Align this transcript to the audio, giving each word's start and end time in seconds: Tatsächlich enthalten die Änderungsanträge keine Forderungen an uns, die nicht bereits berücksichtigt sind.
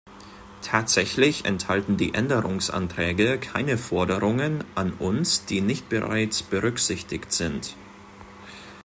Tatsächlich 0.63 1.45
enthalten 1.45 1.95
die 1.95 2.15
Änderungsanträge 2.15 3.37
keine 3.37 3.77
Forderungen 3.77 4.63
an 4.73 4.93
uns, 4.93 5.45
die 5.45 5.61
nicht 5.61 5.89
bereits 5.89 6.41
berücksichtigt 6.41 7.31
sind. 7.31 7.75